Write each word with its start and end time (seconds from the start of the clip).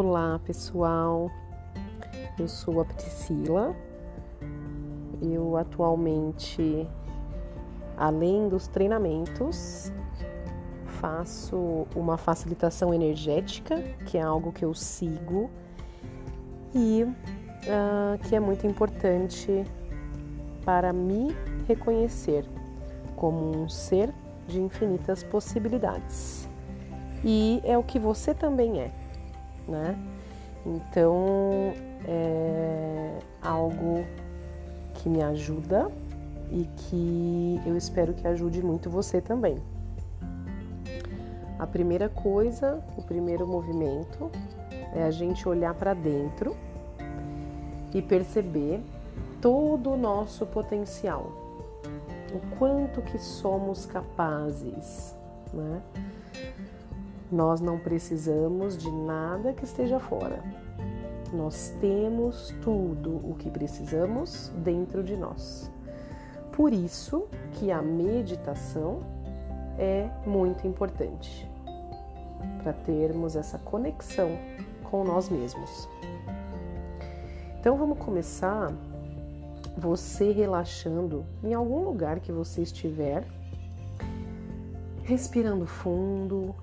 Olá 0.00 0.38
pessoal, 0.44 1.28
eu 2.38 2.46
sou 2.46 2.80
a 2.80 2.84
Priscila. 2.84 3.74
Eu 5.20 5.56
atualmente, 5.56 6.88
além 7.96 8.48
dos 8.48 8.68
treinamentos, 8.68 9.92
faço 10.86 11.84
uma 11.96 12.16
facilitação 12.16 12.94
energética, 12.94 13.82
que 14.06 14.16
é 14.16 14.22
algo 14.22 14.52
que 14.52 14.64
eu 14.64 14.72
sigo 14.72 15.50
e 16.72 17.02
uh, 17.02 18.18
que 18.28 18.36
é 18.36 18.40
muito 18.40 18.68
importante 18.68 19.64
para 20.64 20.92
me 20.92 21.34
reconhecer 21.66 22.44
como 23.16 23.62
um 23.64 23.68
ser 23.68 24.14
de 24.46 24.60
infinitas 24.60 25.24
possibilidades. 25.24 26.48
E 27.24 27.60
é 27.64 27.76
o 27.76 27.82
que 27.82 27.98
você 27.98 28.32
também 28.32 28.80
é 28.80 28.92
né? 29.68 29.96
Então 30.66 31.72
é 32.06 33.18
algo 33.42 34.04
que 34.94 35.08
me 35.08 35.22
ajuda 35.22 35.90
e 36.50 36.66
que 36.76 37.60
eu 37.66 37.76
espero 37.76 38.14
que 38.14 38.26
ajude 38.26 38.62
muito 38.62 38.90
você 38.90 39.20
também. 39.20 39.56
A 41.58 41.66
primeira 41.66 42.08
coisa, 42.08 42.82
o 42.96 43.02
primeiro 43.02 43.46
movimento 43.46 44.30
é 44.94 45.02
a 45.02 45.10
gente 45.10 45.48
olhar 45.48 45.74
para 45.74 45.92
dentro 45.92 46.56
e 47.92 48.00
perceber 48.00 48.80
todo 49.40 49.90
o 49.90 49.96
nosso 49.96 50.46
potencial, 50.46 51.32
o 52.32 52.56
quanto 52.56 53.02
que 53.02 53.18
somos 53.18 53.86
capazes, 53.86 55.14
né? 55.52 55.82
Nós 57.30 57.60
não 57.60 57.78
precisamos 57.78 58.76
de 58.76 58.90
nada 58.90 59.52
que 59.52 59.64
esteja 59.64 59.98
fora. 59.98 60.42
Nós 61.32 61.74
temos 61.80 62.54
tudo 62.62 63.16
o 63.16 63.34
que 63.38 63.50
precisamos 63.50 64.50
dentro 64.56 65.02
de 65.02 65.16
nós. 65.16 65.70
Por 66.52 66.72
isso 66.72 67.28
que 67.52 67.70
a 67.70 67.82
meditação 67.82 69.00
é 69.78 70.08
muito 70.26 70.66
importante 70.66 71.48
para 72.62 72.72
termos 72.72 73.36
essa 73.36 73.58
conexão 73.58 74.30
com 74.90 75.04
nós 75.04 75.28
mesmos. 75.28 75.88
Então 77.60 77.76
vamos 77.76 77.98
começar 77.98 78.72
você 79.76 80.32
relaxando 80.32 81.24
em 81.44 81.54
algum 81.54 81.84
lugar 81.84 82.18
que 82.20 82.32
você 82.32 82.62
estiver, 82.62 83.24
respirando 85.04 85.66
fundo, 85.66 86.54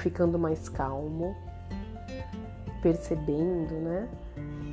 ficando 0.00 0.38
mais 0.38 0.68
calmo, 0.68 1.36
percebendo, 2.82 3.74
né, 3.74 4.08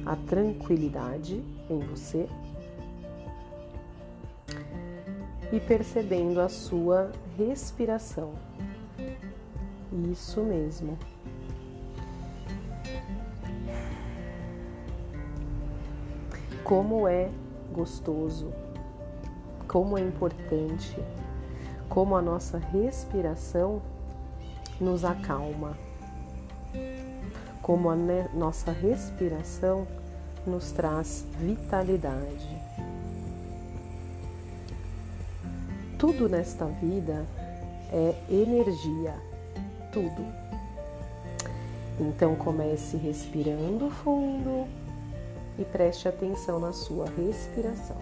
a 0.06 0.16
tranquilidade 0.16 1.44
em 1.70 1.80
você 1.80 2.28
e 5.52 5.60
percebendo 5.60 6.40
a 6.40 6.48
sua 6.48 7.12
respiração. 7.38 8.34
Isso 10.12 10.42
mesmo. 10.44 10.98
Como 16.64 17.08
é 17.08 17.30
gostoso, 17.74 18.54
como 19.68 19.98
é 19.98 20.02
importante, 20.02 20.98
como 21.90 22.16
a 22.16 22.22
nossa 22.22 22.58
respiração 22.58 23.82
nos 24.80 25.04
acalma, 25.04 25.78
como 27.62 27.90
a 27.90 27.96
nossa 28.34 28.72
respiração 28.72 29.88
nos 30.46 30.72
traz 30.72 31.26
vitalidade. 31.40 32.58
Tudo 35.98 36.30
nesta 36.30 36.66
vida 36.66 37.26
é 37.92 38.16
energia, 38.30 39.16
tudo. 39.92 40.26
Então 42.00 42.36
comece 42.36 42.96
respirando 42.98 43.90
fundo 43.90 44.68
e 45.58 45.66
preste 45.66 46.08
atenção 46.08 46.60
na 46.60 46.72
sua 46.72 47.06
respiração. 47.10 47.98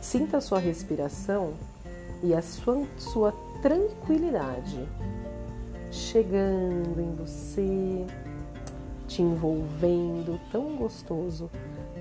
Sinta 0.00 0.38
a 0.38 0.40
sua 0.40 0.58
respiração 0.58 1.52
e 2.22 2.34
a 2.34 2.42
sua, 2.42 2.86
sua 2.96 3.32
tranquilidade 3.62 4.86
chegando 5.90 7.00
em 7.00 7.14
você, 7.14 8.06
te 9.06 9.22
envolvendo, 9.22 10.40
tão 10.50 10.76
gostoso. 10.76 11.50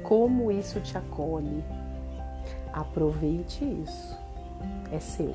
Como 0.03 0.52
isso 0.52 0.80
te 0.81 0.98
acolhe. 0.98 1.64
Aproveite 2.72 3.64
isso. 3.64 4.18
É 4.92 5.00
seu. 5.00 5.34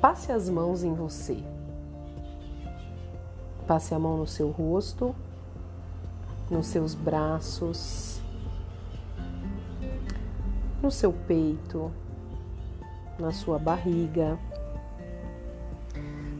Passe 0.00 0.32
as 0.32 0.48
mãos 0.48 0.82
em 0.82 0.94
você. 0.94 1.42
Passe 3.66 3.94
a 3.94 3.98
mão 3.98 4.16
no 4.16 4.26
seu 4.26 4.50
rosto, 4.50 5.14
nos 6.50 6.66
seus 6.68 6.94
braços, 6.94 8.20
no 10.86 10.92
seu 10.92 11.12
peito, 11.12 11.90
na 13.18 13.32
sua 13.32 13.58
barriga, 13.58 14.38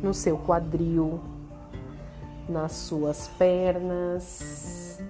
no 0.01 0.15
seu 0.15 0.39
quadril, 0.39 1.21
nas 2.49 2.71
suas 2.71 3.27
pernas 3.27 5.01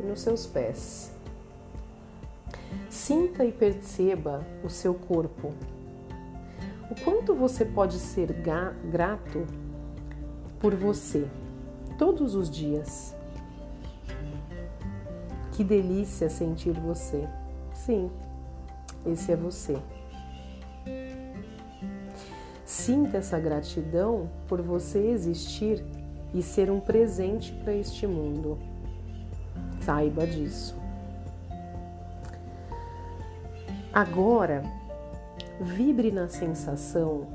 e 0.00 0.02
nos 0.02 0.20
seus 0.20 0.48
pés. 0.48 1.12
Sinta 2.90 3.44
e 3.44 3.52
perceba 3.52 4.44
o 4.64 4.68
seu 4.68 4.94
corpo. 4.94 5.54
O 6.90 7.00
quanto 7.04 7.36
você 7.36 7.64
pode 7.64 8.00
ser 8.00 8.32
grato 8.90 9.46
por 10.58 10.74
você 10.74 11.28
todos 11.96 12.34
os 12.34 12.50
dias. 12.50 13.14
Que 15.52 15.62
delícia 15.62 16.28
sentir 16.28 16.72
você. 16.72 17.28
Sim, 17.72 18.10
esse 19.06 19.32
é 19.32 19.36
você. 19.36 19.76
Sinta 22.64 23.18
essa 23.18 23.38
gratidão 23.38 24.28
por 24.48 24.60
você 24.60 24.98
existir 24.98 25.84
e 26.34 26.42
ser 26.42 26.70
um 26.70 26.80
presente 26.80 27.52
para 27.52 27.72
este 27.72 28.06
mundo. 28.06 28.58
Saiba 29.80 30.26
disso. 30.26 30.74
Agora, 33.92 34.62
vibre 35.60 36.10
na 36.10 36.28
sensação 36.28 37.26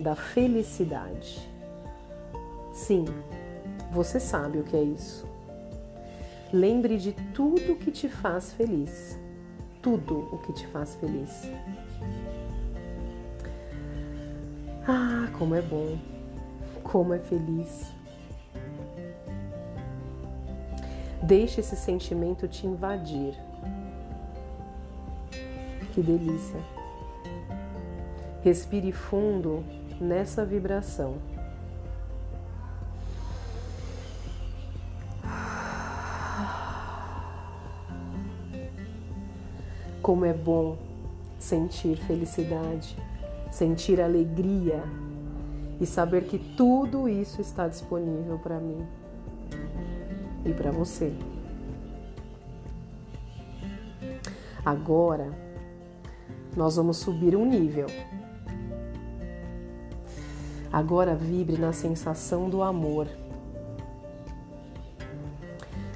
da 0.00 0.14
felicidade. 0.14 1.50
Sim, 2.72 3.04
você 3.90 4.18
sabe 4.18 4.58
o 4.58 4.62
que 4.62 4.76
é 4.76 4.82
isso. 4.82 5.26
Lembre 6.52 6.96
de 6.96 7.12
tudo 7.34 7.76
que 7.76 7.90
te 7.90 8.08
faz 8.08 8.52
feliz 8.52 9.18
tudo 9.84 10.30
o 10.32 10.38
que 10.38 10.50
te 10.54 10.66
faz 10.68 10.94
feliz. 10.94 11.42
Ah, 14.88 15.28
como 15.38 15.54
é 15.54 15.60
bom, 15.60 15.98
como 16.82 17.12
é 17.12 17.18
feliz. 17.18 17.92
Deixe 21.22 21.60
esse 21.60 21.76
sentimento 21.76 22.48
te 22.48 22.66
invadir. 22.66 23.34
Que 25.92 26.00
delícia. 26.00 26.60
Respire 28.42 28.90
fundo 28.90 29.62
nessa 30.00 30.46
vibração. 30.46 31.16
Como 40.04 40.26
é 40.26 40.34
bom 40.34 40.76
sentir 41.38 41.96
felicidade, 41.96 42.94
sentir 43.50 44.02
alegria 44.02 44.84
e 45.80 45.86
saber 45.86 46.24
que 46.24 46.38
tudo 46.38 47.08
isso 47.08 47.40
está 47.40 47.66
disponível 47.68 48.38
para 48.38 48.60
mim 48.60 48.86
e 50.44 50.52
para 50.52 50.70
você. 50.70 51.10
Agora, 54.62 55.32
nós 56.54 56.76
vamos 56.76 56.98
subir 56.98 57.34
um 57.34 57.46
nível. 57.46 57.86
Agora 60.70 61.14
vibre 61.14 61.56
na 61.56 61.72
sensação 61.72 62.50
do 62.50 62.62
amor. 62.62 63.08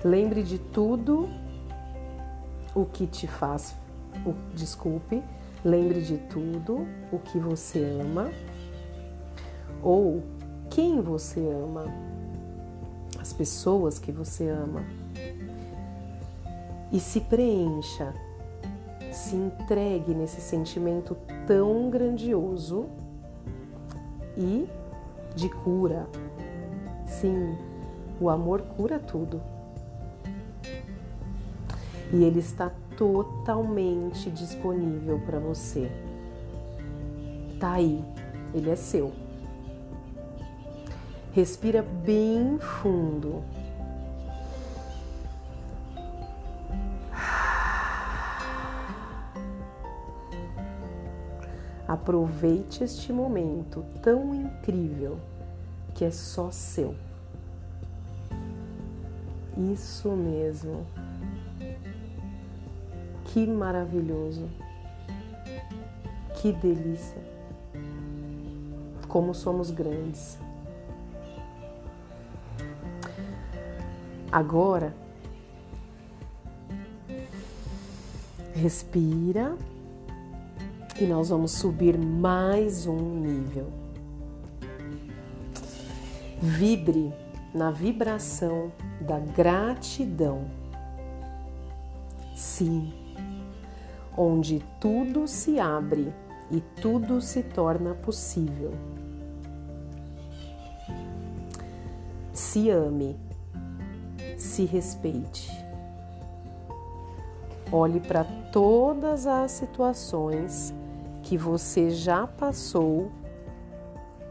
Lembre 0.02 0.43
de 0.43 0.58
tudo 0.58 1.28
o 2.75 2.87
que 2.87 3.06
te 3.06 3.26
faz 3.26 3.76
desculpe, 4.55 5.23
Lembre 5.65 6.01
de 6.01 6.19
tudo 6.19 6.87
o 7.11 7.19
que 7.19 7.39
você 7.39 7.83
ama 8.01 8.31
ou 9.83 10.23
quem 10.71 11.01
você 11.01 11.41
ama, 11.41 11.87
as 13.21 13.33
pessoas 13.33 13.99
que 13.99 14.13
você 14.13 14.49
ama. 14.49 14.85
E 16.93 17.01
se 17.01 17.21
preencha, 17.21 18.15
se 19.13 19.35
entregue 19.35 20.15
nesse 20.15 20.41
sentimento 20.41 21.17
tão 21.47 21.91
grandioso 21.91 22.87
e 24.37 24.69
de 25.35 25.49
cura. 25.49 26.07
Sim, 27.05 27.59
o 28.21 28.31
amor 28.31 28.63
cura 28.63 29.01
tudo. 29.01 29.41
E 32.13 32.23
ele 32.23 32.39
está 32.39 32.73
totalmente 32.99 34.29
disponível 34.29 35.21
para 35.21 35.39
você. 35.39 35.89
Tá 37.61 37.75
aí, 37.75 38.05
ele 38.53 38.69
é 38.69 38.75
seu. 38.75 39.12
Respira 41.33 41.81
bem 41.81 42.59
fundo. 42.59 43.45
Aproveite 51.87 52.83
este 52.83 53.12
momento 53.12 53.85
tão 54.03 54.35
incrível 54.35 55.19
que 55.94 56.05
é 56.05 56.11
só 56.11 56.51
seu. 56.51 56.97
Isso 59.56 60.11
mesmo. 60.11 60.85
Que 63.38 63.46
maravilhoso. 63.46 64.49
Que 66.35 66.52
delícia. 66.52 67.23
Como 69.06 69.32
somos 69.32 69.70
grandes. 69.70 70.37
Agora, 74.32 74.93
respira 78.56 79.56
e 81.00 81.05
nós 81.05 81.29
vamos 81.29 81.52
subir 81.52 81.96
mais 81.96 82.88
um 82.88 83.20
nível. 83.20 83.73
Vibre 86.43 87.12
na 87.55 87.70
vibração 87.70 88.73
da 89.00 89.20
gratidão. 89.20 90.50
Sim, 92.34 92.98
onde 94.19 94.59
tudo 94.81 95.29
se 95.29 95.61
abre 95.61 96.12
e 96.50 96.61
tudo 96.61 97.20
se 97.20 97.41
torna 97.41 97.94
possível. 97.94 98.73
Se 102.32 102.69
ame, 102.69 103.17
se 104.37 104.65
respeite. 104.65 105.49
Olhe 107.70 108.00
para 108.00 108.25
todas 108.50 109.26
as 109.26 109.53
situações 109.53 110.75
que 111.23 111.37
você 111.37 111.91
já 111.91 112.26
passou 112.26 113.12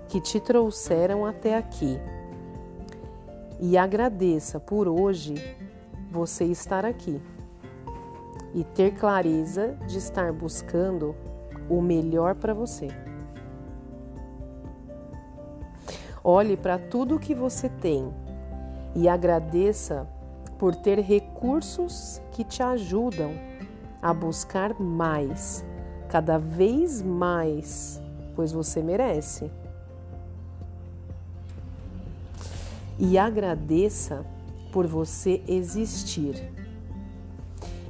que 0.10 0.20
te 0.20 0.40
trouxeram 0.40 1.26
até 1.26 1.56
aqui 1.56 1.98
e 3.60 3.78
agradeça 3.78 4.60
por 4.60 4.88
hoje 4.88 5.36
você 6.10 6.46
estar 6.46 6.84
aqui 6.84 7.22
e 8.54 8.64
ter 8.64 8.94
clareza 8.96 9.78
de 9.88 9.98
estar 9.98 10.32
buscando 10.32 11.16
o 11.70 11.82
melhor 11.82 12.36
para 12.36 12.54
você. 12.54 12.88
Olhe 16.24 16.58
para 16.58 16.78
tudo 16.78 17.20
que 17.20 17.34
você 17.34 17.70
tem 17.70 18.14
e 18.96 19.08
agradeça 19.08 20.08
por 20.58 20.76
ter 20.76 21.00
recursos 21.00 22.22
que 22.32 22.44
te 22.44 22.64
ajudam 22.64 23.32
a 24.02 24.14
buscar 24.14 24.80
mais, 24.80 25.64
cada 26.10 26.38
vez 26.38 27.02
mais, 27.02 28.02
pois 28.36 28.52
você 28.52 28.82
merece. 28.82 29.52
e 33.00 33.18
agradeça 33.18 34.26
por 34.72 34.88
você 34.88 35.42
existir 35.48 36.52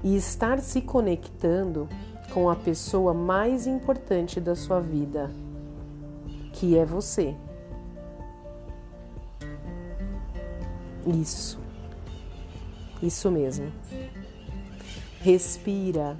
e 0.08 0.16
estar 0.16 0.62
se 0.62 0.82
conectando 0.82 1.90
com 2.34 2.50
a 2.50 2.56
pessoa 2.56 3.14
mais 3.14 3.68
importante 3.68 4.40
da 4.40 4.56
sua 4.56 4.80
vida, 4.80 5.30
que 6.54 6.78
é 6.78 6.86
você. 6.86 7.36
Isso, 11.06 11.60
isso 13.04 13.30
mesmo. 13.30 13.70
Respira. 15.20 16.16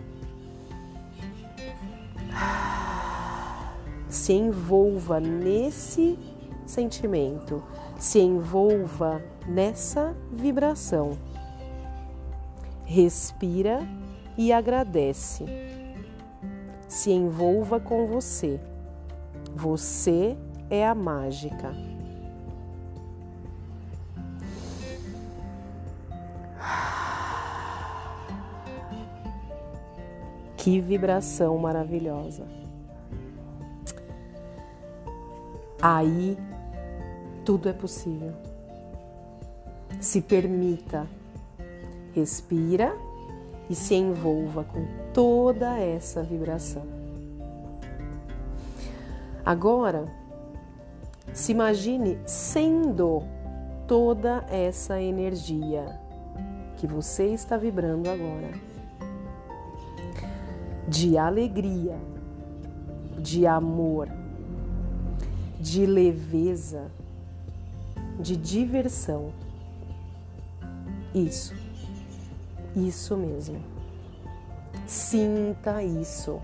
Se 4.10 4.34
envolva 4.34 5.18
nesse 5.22 6.20
sentimento 6.66 7.64
se 8.00 8.20
envolva 8.20 9.22
nessa 9.48 10.16
vibração. 10.32 11.18
Respira 12.90 13.86
e 14.38 14.54
agradece. 14.54 15.44
Se 16.88 17.12
envolva 17.12 17.82
com 17.82 18.08
você. 18.08 18.62
Você 19.54 20.38
é 20.70 20.88
a 20.88 20.96
mágica. 20.96 21.74
Que 30.56 30.80
vibração 30.80 31.58
maravilhosa. 31.58 32.48
Aí 35.82 36.38
tudo 37.44 37.68
é 37.68 37.74
possível. 37.74 38.32
Se 40.00 40.22
permita, 40.22 41.06
respira 42.20 42.98
e 43.70 43.76
se 43.76 43.94
envolva 43.94 44.64
com 44.64 44.88
toda 45.14 45.78
essa 45.78 46.24
vibração. 46.24 46.84
Agora, 49.46 50.12
se 51.32 51.52
imagine 51.52 52.18
sendo 52.26 53.22
toda 53.88 54.46
essa 54.50 55.00
energia 55.00 55.86
que 56.78 56.88
você 56.88 57.28
está 57.28 57.56
vibrando 57.56 58.10
agora 58.10 58.52
de 60.88 61.18
alegria, 61.18 61.98
de 63.20 63.46
amor, 63.46 64.10
de 65.60 65.86
leveza, 65.86 66.90
de 68.20 68.36
diversão. 68.36 69.34
Isso, 71.14 71.54
isso 72.78 73.18
mesmo. 73.18 73.60
Sinta 74.86 75.84
isso. 75.84 76.40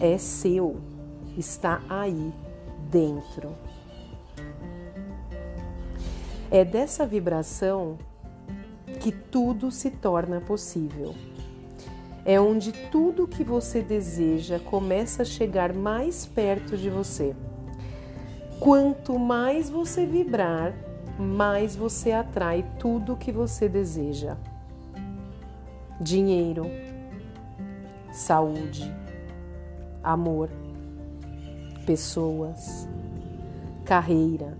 É 0.00 0.18
seu, 0.18 0.76
está 1.36 1.80
aí 1.88 2.32
dentro. 2.90 3.54
É 6.50 6.64
dessa 6.64 7.06
vibração 7.06 7.96
que 9.00 9.12
tudo 9.12 9.70
se 9.70 9.90
torna 9.90 10.40
possível. 10.40 11.14
É 12.24 12.40
onde 12.40 12.72
tudo 12.90 13.26
que 13.26 13.44
você 13.44 13.80
deseja 13.80 14.58
começa 14.58 15.22
a 15.22 15.24
chegar 15.24 15.72
mais 15.72 16.26
perto 16.26 16.76
de 16.76 16.90
você. 16.90 17.34
Quanto 18.58 19.18
mais 19.18 19.70
você 19.70 20.04
vibrar, 20.04 20.74
mais 21.18 21.74
você 21.74 22.12
atrai 22.12 22.64
tudo 22.78 23.16
que 23.16 23.32
você 23.32 23.68
deseja: 23.68 24.36
dinheiro, 26.00 26.64
saúde, 28.10 28.90
amor, 30.02 30.48
pessoas, 31.84 32.88
carreira. 33.84 34.56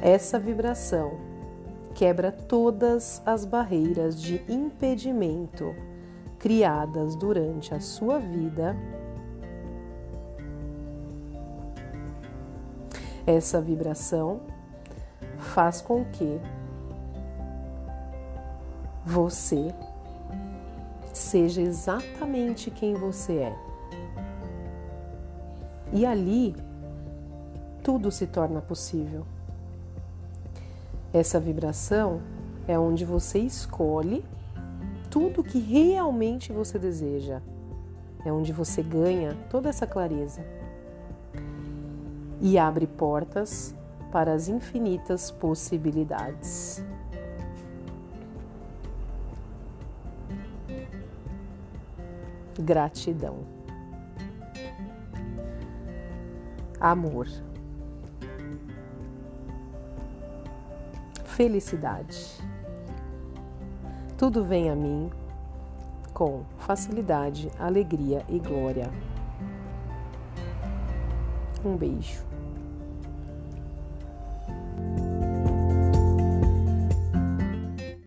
Essa 0.00 0.38
vibração 0.38 1.18
quebra 1.94 2.30
todas 2.30 3.20
as 3.26 3.44
barreiras 3.44 4.22
de 4.22 4.40
impedimento 4.48 5.74
criadas 6.38 7.14
durante 7.16 7.74
a 7.74 7.80
sua 7.80 8.18
vida 8.18 8.76
Essa 13.28 13.60
vibração 13.60 14.40
faz 15.36 15.82
com 15.82 16.02
que 16.02 16.40
você 19.04 19.74
seja 21.12 21.60
exatamente 21.60 22.70
quem 22.70 22.94
você 22.94 23.34
é. 23.34 23.56
E 25.92 26.06
ali 26.06 26.56
tudo 27.82 28.10
se 28.10 28.26
torna 28.26 28.62
possível. 28.62 29.26
Essa 31.12 31.38
vibração 31.38 32.22
é 32.66 32.78
onde 32.78 33.04
você 33.04 33.40
escolhe 33.40 34.24
tudo 35.10 35.42
que 35.42 35.58
realmente 35.58 36.52
você 36.52 36.78
deseja. 36.78 37.40
É 38.24 38.32
onde 38.32 38.52
você 38.52 38.82
ganha 38.82 39.34
toda 39.48 39.68
essa 39.68 39.86
clareza 39.86 40.44
e 42.40 42.58
abre 42.58 42.86
portas 42.86 43.74
para 44.10 44.32
as 44.32 44.48
infinitas 44.48 45.30
possibilidades. 45.30 46.82
Gratidão. 52.58 53.38
Amor. 56.80 57.28
Felicidade. 61.24 62.47
Tudo 64.18 64.42
vem 64.42 64.68
a 64.68 64.74
mim 64.74 65.12
com 66.12 66.42
facilidade, 66.58 67.48
alegria 67.56 68.24
e 68.28 68.40
glória. 68.40 68.90
Um 71.64 71.76
beijo. 71.76 72.27